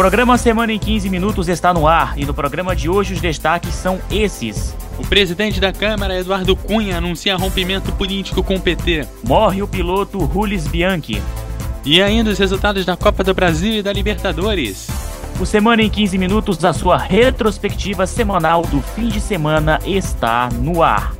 [0.00, 3.74] programa Semana em 15 Minutos está no ar e no programa de hoje os destaques
[3.74, 4.74] são esses.
[4.98, 9.06] O presidente da Câmara, Eduardo Cunha, anuncia rompimento político com o PT.
[9.22, 11.22] Morre o piloto Rulis Bianchi.
[11.84, 14.88] E ainda os resultados da Copa do Brasil e da Libertadores.
[15.38, 20.82] O Semana em 15 Minutos, a sua retrospectiva semanal do fim de semana, está no
[20.82, 21.12] ar.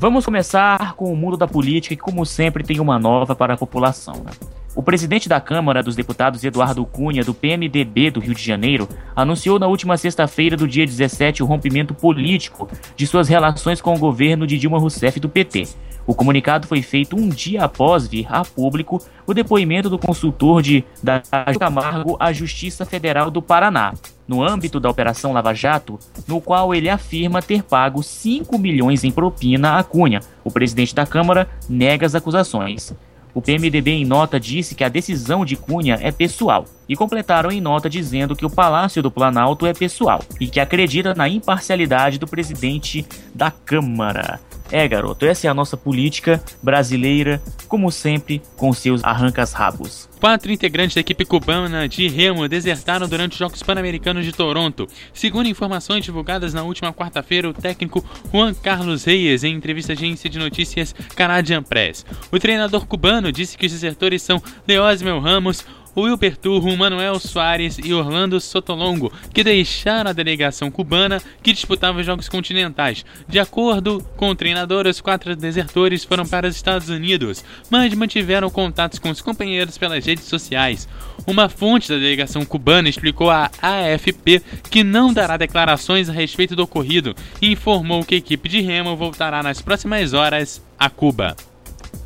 [0.00, 3.56] Vamos começar com o mundo da política que, como sempre, tem uma nova para a
[3.56, 4.14] população.
[4.16, 4.32] Né?
[4.74, 9.60] O presidente da Câmara dos Deputados, Eduardo Cunha, do PMDB do Rio de Janeiro, anunciou
[9.60, 14.44] na última sexta-feira do dia 17 o rompimento político de suas relações com o governo
[14.44, 15.68] de Dilma Rousseff do PT.
[16.04, 20.84] O comunicado foi feito um dia após vir a público o depoimento do consultor de
[21.00, 21.22] da
[21.60, 23.92] Camargo à Justiça Federal do Paraná,
[24.28, 29.10] no âmbito da Operação Lava Jato, no qual ele afirma ter pago 5 milhões em
[29.10, 30.20] propina à Cunha.
[30.44, 32.92] O presidente da Câmara nega as acusações.
[33.34, 37.60] O PMDB em nota disse que a decisão de Cunha é pessoal e completaram em
[37.60, 42.26] nota dizendo que o Palácio do Planalto é pessoal e que acredita na imparcialidade do
[42.26, 44.40] presidente da Câmara.
[44.70, 50.08] É, garoto, essa é a nossa política brasileira, como sempre, com seus arrancas-rabos.
[50.20, 54.86] Quatro integrantes da equipe cubana de remo desertaram durante os Jogos Pan-Americanos de Toronto.
[55.14, 60.28] Segundo informações divulgadas na última quarta-feira, o técnico Juan Carlos Reyes, em entrevista à agência
[60.28, 62.04] de notícias Canadian Press.
[62.30, 65.64] O treinador cubano disse que os desertores são Leosmel Ramos,
[66.00, 72.06] Wilber Turro, Manuel Soares e Orlando Sotolongo, que deixaram a delegação cubana que disputava os
[72.06, 73.04] Jogos Continentais.
[73.28, 78.50] De acordo com o treinador, os quatro desertores foram para os Estados Unidos, mas mantiveram
[78.50, 80.88] contatos com os companheiros pelas redes sociais.
[81.26, 86.62] Uma fonte da delegação cubana explicou à AFP que não dará declarações a respeito do
[86.62, 91.36] ocorrido e informou que a equipe de remo voltará nas próximas horas a Cuba.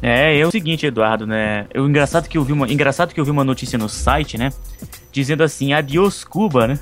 [0.01, 1.67] É, é o seguinte, Eduardo, né?
[1.73, 4.51] Eu, engraçado, que eu vi uma, engraçado que eu vi uma notícia no site, né?
[5.13, 6.79] Dizendo assim, adiós Cuba, né?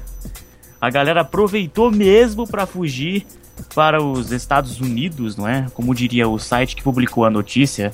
[0.81, 3.27] A galera aproveitou mesmo para fugir
[3.75, 5.67] para os Estados Unidos, não é?
[5.75, 7.93] Como diria o site que publicou a notícia.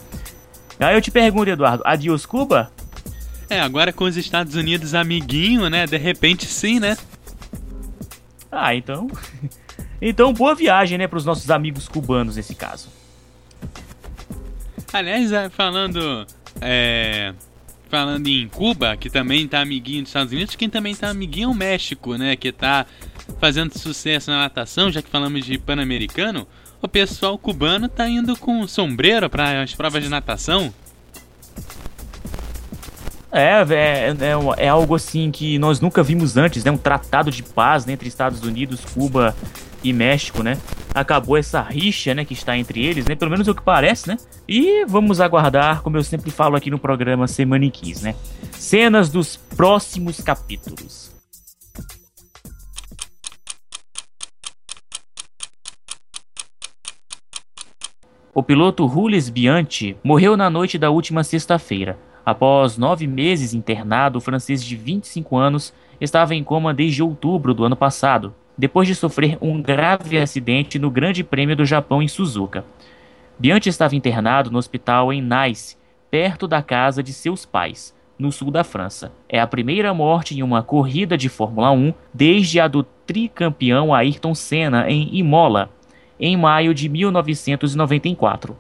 [0.78, 2.70] Aí eu te pergunto, Eduardo, adiós Cuba?
[3.50, 5.86] É, agora com os Estados Unidos amiguinho, né?
[5.86, 6.97] De repente sim, né?
[8.50, 9.09] Ah, então.
[9.98, 12.91] Então, boa viagem, né, para os nossos amigos cubanos nesse caso.
[14.92, 16.26] Aliás, é, falando.
[16.60, 17.34] É,
[17.88, 21.52] falando em Cuba, que também tá amiguinho dos Estados Unidos, quem também tá amiguinho é
[21.52, 22.36] o México, né?
[22.36, 22.86] Que tá
[23.41, 26.47] fazendo sucesso na natação, já que falamos de Pan-Americano.
[26.80, 30.72] O pessoal cubano tá indo com sombreiro para as provas de natação.
[33.32, 36.70] É, é, é, é, algo assim que nós nunca vimos antes, né?
[36.70, 39.34] Um tratado de paz né, entre Estados Unidos, Cuba
[39.88, 40.58] e México, né?
[40.94, 43.14] Acabou essa rixa, né, que está entre eles, né?
[43.14, 44.16] Pelo menos é o que parece, né?
[44.48, 48.14] E vamos aguardar, como eu sempre falo aqui no programa Semana em 15, né?
[48.52, 51.14] Cenas dos próximos capítulos.
[58.34, 61.98] O piloto Rules Bianchi morreu na noite da última sexta-feira.
[62.22, 67.64] Após nove meses internado, o francês de 25 anos estava em coma desde outubro do
[67.64, 72.64] ano passado, depois de sofrer um grave acidente no Grande Prêmio do Japão em Suzuka.
[73.38, 75.76] Bianchi estava internado no hospital em Nice,
[76.10, 79.12] perto da casa de seus pais, no sul da França.
[79.28, 84.34] É a primeira morte em uma corrida de Fórmula 1 desde a do tricampeão Ayrton
[84.34, 85.70] Senna em Imola,
[86.18, 88.56] em maio de 1994.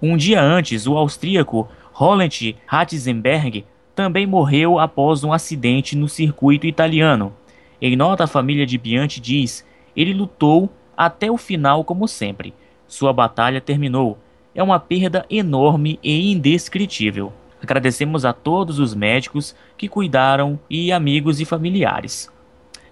[0.00, 3.64] Um dia antes, o austríaco Roland Ratzenberg
[3.94, 7.32] também morreu após um acidente no circuito italiano.
[7.80, 9.64] Em nota, a família de Bianchi diz:
[9.96, 12.54] ele lutou até o final como sempre.
[12.86, 14.18] Sua batalha terminou.
[14.54, 17.32] É uma perda enorme e indescritível.
[17.62, 22.30] Agradecemos a todos os médicos que cuidaram e amigos e familiares.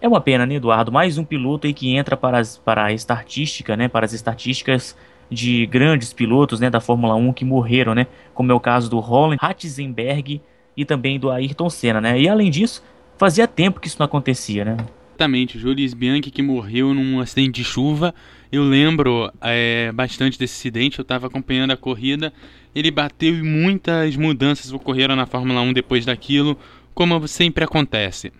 [0.00, 0.92] É uma pena, né, Eduardo?
[0.92, 3.88] Mais um piloto aí que entra para, as, para a estatística, né?
[3.88, 4.96] Para as estatísticas
[5.30, 8.06] de grandes pilotos, né, da Fórmula 1 que morreram, né?
[8.34, 10.42] Como é o caso do Roland Ratzenberg
[10.76, 12.20] e também do Ayrton Senna, né?
[12.20, 12.82] E além disso,
[13.16, 14.76] Fazia tempo que isso não acontecia, né?
[15.10, 18.12] Exatamente, Julius Bianchi que morreu num acidente de chuva.
[18.50, 22.32] Eu lembro é, bastante desse acidente, eu estava acompanhando a corrida.
[22.74, 26.58] Ele bateu e muitas mudanças ocorreram na Fórmula 1 depois daquilo,
[26.92, 28.32] como sempre acontece.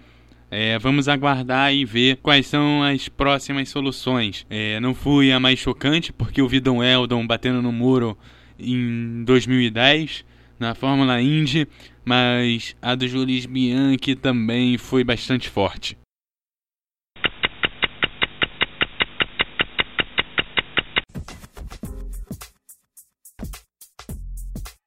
[0.50, 4.44] É, vamos aguardar e ver quais são as próximas soluções.
[4.50, 8.18] É, não fui a mais chocante, porque eu vi Don Eldon batendo no muro
[8.58, 10.24] em 2010
[10.64, 11.68] na Fórmula Indy,
[12.04, 15.96] mas a do Jules Bianchi também foi bastante forte.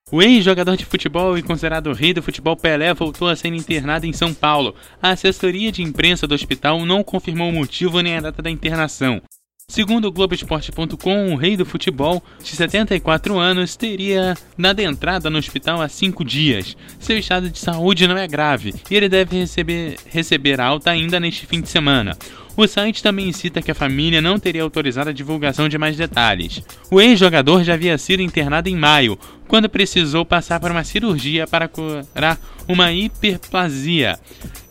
[0.10, 4.14] O ex-jogador de futebol e considerado rei do futebol Pelé voltou a ser internado em
[4.14, 4.74] São Paulo.
[5.02, 9.22] A assessoria de imprensa do hospital não confirmou o motivo nem a data da internação.
[9.70, 15.82] Segundo o Globoesporte.com, o rei do futebol, de 74 anos, teria dado entrada no hospital
[15.82, 16.78] há cinco dias.
[16.98, 21.46] Seu estado de saúde não é grave e ele deve receber, receber alta ainda neste
[21.46, 22.18] fim de semana.
[22.58, 26.64] O site também cita que a família não teria autorizado a divulgação de mais detalhes.
[26.90, 29.18] O ex-jogador já havia sido internado em maio,
[29.48, 34.18] quando precisou passar por uma cirurgia para curar uma hiperplasia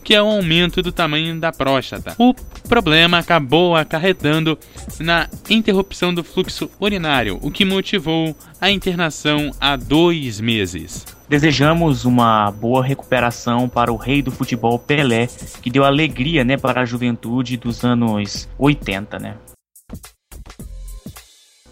[0.03, 2.15] que é o aumento do tamanho da próstata.
[2.17, 2.33] O
[2.69, 4.57] problema acabou acarretando
[5.01, 11.05] na interrupção do fluxo urinário, o que motivou a internação há dois meses.
[11.29, 15.27] Desejamos uma boa recuperação para o rei do futebol Pelé,
[15.61, 19.19] que deu alegria né, para a juventude dos anos 80.
[19.19, 19.35] Né?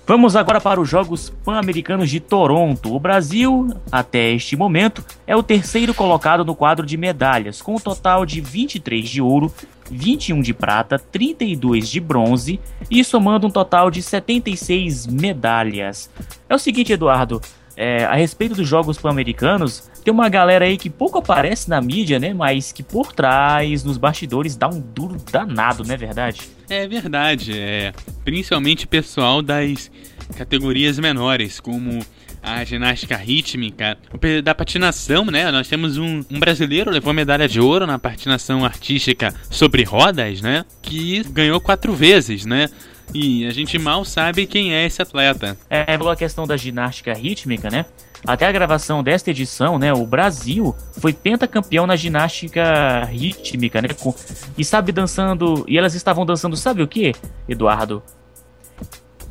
[0.05, 2.93] Vamos agora para os Jogos Pan-Americanos de Toronto.
[2.93, 7.79] O Brasil, até este momento, é o terceiro colocado no quadro de medalhas, com um
[7.79, 9.51] total de 23 de ouro,
[9.89, 12.59] 21 de prata, 32 de bronze
[12.91, 16.09] e somando um total de 76 medalhas.
[16.49, 17.41] É o seguinte, Eduardo,
[17.77, 22.19] é, a respeito dos Jogos Pan-Americanos, tem uma galera aí que pouco aparece na mídia,
[22.19, 22.33] né?
[22.33, 26.41] Mas que por trás, nos bastidores, dá um duro danado, não é verdade?
[26.69, 27.91] É verdade, é.
[28.23, 29.91] Principalmente pessoal das
[30.37, 31.99] categorias menores, como
[32.41, 33.97] a ginástica rítmica,
[34.43, 35.51] da patinação, né?
[35.51, 40.63] Nós temos um, um, brasileiro levou medalha de ouro na patinação artística sobre rodas, né?
[40.83, 42.69] Que ganhou quatro vezes, né?
[43.13, 45.57] E a gente mal sabe quem é esse atleta.
[45.69, 47.85] É, a questão da ginástica rítmica, né?
[48.25, 53.89] Até a gravação desta edição, né, o Brasil foi pentacampeão na ginástica rítmica, né?
[53.99, 54.13] Com,
[54.57, 57.13] e sabe dançando, e elas estavam dançando, sabe o que,
[57.47, 58.01] Eduardo?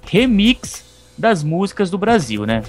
[0.07, 0.85] Remix
[1.19, 2.63] das músicas do Brasil, né?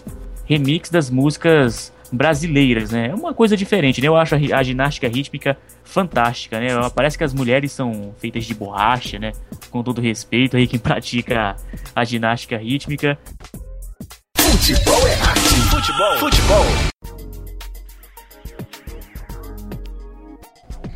[0.45, 3.09] Remix das músicas brasileiras, né?
[3.09, 4.07] É uma coisa diferente, né?
[4.07, 6.67] Eu acho a, a, ginástica rítmica fantástica, né?
[6.95, 9.31] Parece que as mulheres são feitas de borracha, né?
[9.75, 11.53] Com todo respeito aí quem pratica
[11.93, 13.19] a ginástica rítmica.
[14.37, 15.55] Futebol é arte.
[15.69, 16.17] Futebol.
[16.17, 16.94] Futebol.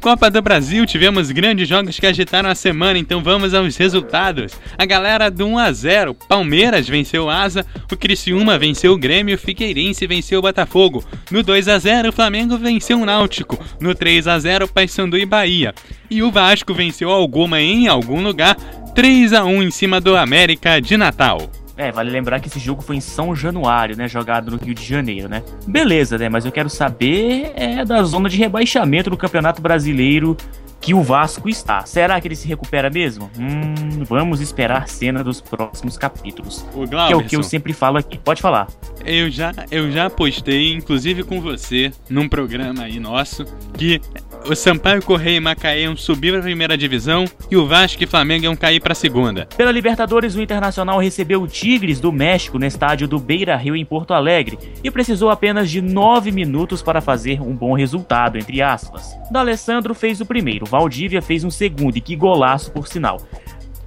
[0.01, 4.53] Copa do Brasil, tivemos grandes jogos que agitaram a semana, então vamos aos resultados.
[4.77, 9.35] A galera do 1 a 0, Palmeiras venceu o Asa, o Criciúma venceu o Grêmio,
[9.35, 11.03] o Figueirense venceu o Botafogo.
[11.29, 13.59] No 2 a 0, o Flamengo venceu o Náutico.
[13.81, 15.75] No 3 a 0, Paysandu e Bahia.
[16.09, 18.55] E o Vasco venceu alguma em algum lugar,
[18.95, 21.51] 3 a 1 em cima do América de Natal.
[21.79, 24.05] É, vale lembrar que esse jogo foi em São Januário, né?
[24.05, 25.41] Jogado no Rio de Janeiro, né?
[25.65, 26.27] Beleza, né?
[26.27, 30.35] Mas eu quero saber é da zona de rebaixamento do Campeonato Brasileiro
[30.81, 31.85] que o Vasco está.
[31.85, 33.31] Será que ele se recupera mesmo?
[33.39, 36.65] Hum, vamos esperar cena dos próximos capítulos.
[36.73, 38.17] O que é o que eu sempre falo aqui.
[38.17, 38.67] Pode falar.
[39.05, 44.01] Eu já, eu já postei, inclusive com você, num programa aí nosso, que
[44.47, 48.07] o Sampaio Correia e Macaé iam subir para a primeira divisão e o Vasco e
[48.07, 49.45] Flamengo iam cair para a segunda.
[49.57, 53.85] Pela Libertadores, o Internacional recebeu o Tigres do México no estádio do Beira Rio em
[53.85, 59.15] Porto Alegre e precisou apenas de nove minutos para fazer um bom resultado, entre aspas.
[59.29, 63.21] D'Alessandro fez o primeiro, Valdívia fez um segundo e que golaço por sinal.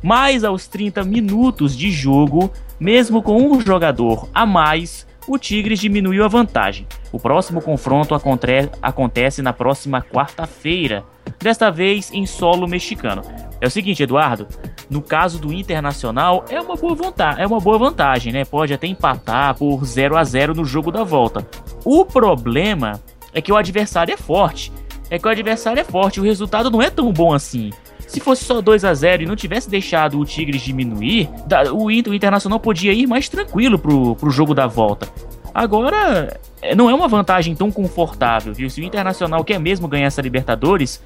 [0.02, 6.24] Mas aos 30 minutos de jogo, mesmo com um jogador a mais, o Tigres diminuiu
[6.24, 6.86] a vantagem.
[7.10, 11.05] O próximo confronto acontece na próxima quarta-feira,
[11.38, 13.22] desta vez em solo mexicano.
[13.60, 14.46] É o seguinte, Eduardo,
[14.91, 18.44] no caso do Internacional é uma boa vantagem, é uma boa vantagem, né?
[18.44, 21.46] Pode até empatar por 0 a 0 no jogo da volta.
[21.84, 23.00] O problema
[23.32, 24.72] é que o adversário é forte.
[25.08, 27.70] É que o adversário é forte, o resultado não é tão bom assim.
[28.12, 31.31] Se fosse só 2 a 0 e não tivesse deixado o Tigres diminuir,
[31.72, 35.08] o Internacional podia ir mais tranquilo pro, pro jogo da volta.
[35.54, 38.69] Agora, é, não é uma vantagem tão confortável, viu?
[38.69, 41.02] Se o Internacional quer mesmo ganhar essa Libertadores,